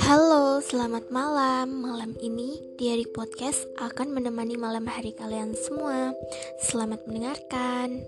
Halo, 0.00 0.64
selamat 0.64 1.12
malam. 1.12 1.84
Malam 1.84 2.16
ini 2.24 2.56
Diary 2.80 3.04
Podcast 3.12 3.68
akan 3.76 4.16
menemani 4.16 4.56
malam 4.56 4.88
hari 4.88 5.12
kalian 5.12 5.52
semua. 5.52 6.16
Selamat 6.64 7.04
mendengarkan. 7.04 8.00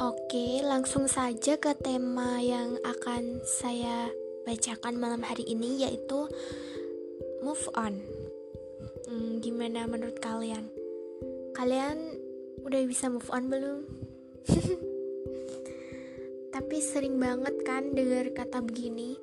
Oke, 0.00 0.64
langsung 0.64 1.12
saja 1.12 1.60
ke 1.60 1.76
tema 1.76 2.40
yang 2.40 2.80
akan 2.80 3.44
saya 3.44 4.08
bacakan 4.48 4.96
malam 4.96 5.20
hari 5.20 5.44
ini 5.44 5.84
yaitu 5.84 6.24
move 7.44 7.68
on. 7.76 8.00
Hmm, 9.04 9.44
gimana 9.44 9.84
menurut 9.84 10.16
kalian? 10.24 10.72
Kalian 11.52 12.16
udah 12.64 12.80
bisa 12.88 13.12
move 13.12 13.28
on 13.28 13.52
belum? 13.52 13.84
Tapi 16.56 16.80
sering 16.80 17.20
banget 17.20 17.60
kan 17.68 17.92
dengar 17.92 18.32
kata 18.32 18.64
begini, 18.64 19.20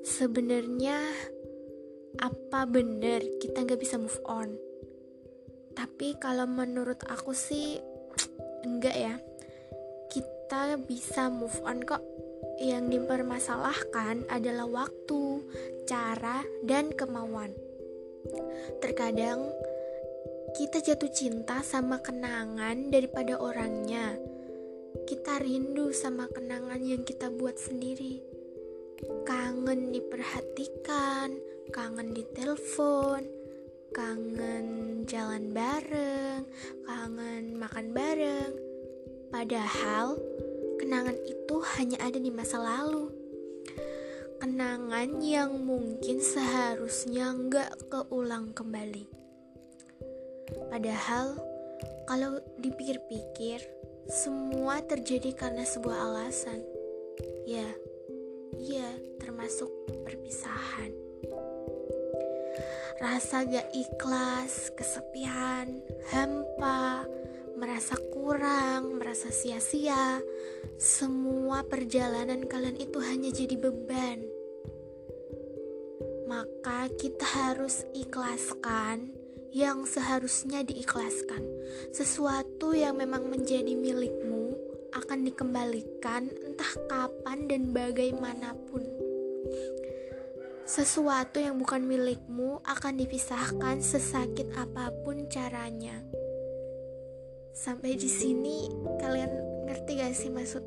sebenarnya 0.00 0.96
apa 2.16 2.64
bener 2.64 3.20
kita 3.44 3.64
nggak 3.64 3.80
bisa 3.80 4.00
move 4.00 4.20
on 4.28 4.52
tapi 5.72 6.14
kalau 6.20 6.44
menurut 6.44 7.00
aku 7.08 7.32
sih 7.32 7.80
enggak 8.68 8.96
ya 8.96 9.14
kita 10.12 10.76
bisa 10.84 11.32
move 11.32 11.56
on 11.64 11.80
kok 11.80 12.04
yang 12.60 12.92
dipermasalahkan 12.92 14.28
adalah 14.28 14.68
waktu, 14.68 15.40
cara, 15.88 16.44
dan 16.60 16.92
kemauan. 16.92 17.56
Terkadang 18.84 19.48
kita 20.52 20.84
jatuh 20.84 21.08
cinta 21.08 21.64
sama 21.64 22.04
kenangan 22.04 22.92
daripada 22.92 23.40
orangnya. 23.40 24.12
Kita 25.04 25.38
rindu 25.42 25.90
sama 25.94 26.28
kenangan 26.30 26.80
yang 26.82 27.02
kita 27.02 27.28
buat 27.32 27.58
sendiri 27.58 28.32
kangen 29.26 29.90
diperhatikan, 29.90 31.34
kangen 31.74 32.14
ditelepon, 32.14 33.26
kangen 33.90 34.66
jalan 35.10 35.50
bareng, 35.50 36.46
kangen 36.86 37.58
makan 37.58 37.90
bareng. 37.90 38.52
Padahal 39.32 40.20
kenangan 40.78 41.18
itu 41.26 41.56
hanya 41.78 41.98
ada 41.98 42.18
di 42.20 42.30
masa 42.30 42.62
lalu. 42.62 43.10
Kenangan 44.38 45.22
yang 45.22 45.54
mungkin 45.62 46.18
seharusnya 46.18 47.30
nggak 47.30 47.90
keulang 47.90 48.50
kembali. 48.54 49.06
Padahal 50.70 51.38
kalau 52.10 52.42
dipikir-pikir, 52.58 53.62
semua 54.10 54.82
terjadi 54.82 55.34
karena 55.34 55.66
sebuah 55.66 55.98
alasan. 56.10 56.62
Ya, 57.46 57.66
Iya, 58.62 58.88
termasuk 59.16 59.72
perpisahan. 60.04 60.92
Rasa 63.00 63.42
gak 63.48 63.74
ikhlas, 63.74 64.70
kesepian, 64.78 65.82
hampa, 66.12 67.08
merasa 67.58 67.98
kurang, 68.12 69.00
merasa 69.00 69.32
sia-sia, 69.32 70.22
semua 70.78 71.66
perjalanan 71.66 72.46
kalian 72.46 72.78
itu 72.78 73.02
hanya 73.02 73.32
jadi 73.32 73.56
beban. 73.58 74.22
Maka 76.28 76.86
kita 76.94 77.26
harus 77.26 77.82
ikhlaskan 77.96 79.21
yang 79.52 79.84
seharusnya 79.84 80.64
diikhlaskan. 80.64 81.44
Sesuatu 81.92 82.72
yang 82.72 82.96
memang 82.96 83.28
menjadi 83.28 83.76
milikmu 83.76 84.56
akan 84.96 85.28
dikembalikan 85.28 86.32
entah 86.44 86.72
kapan 86.88 87.48
dan 87.48 87.62
bagaimanapun. 87.76 88.84
Sesuatu 90.64 91.36
yang 91.36 91.60
bukan 91.60 91.84
milikmu 91.84 92.64
akan 92.64 92.96
dipisahkan 92.96 93.84
sesakit 93.84 94.48
apa 94.56 94.88
pun 95.04 95.28
caranya. 95.28 96.00
Sampai 97.52 98.00
di 98.00 98.08
sini 98.08 98.72
kalian 98.96 99.32
ngerti 99.68 100.00
gak 100.00 100.16
sih 100.16 100.32
maksud 100.32 100.64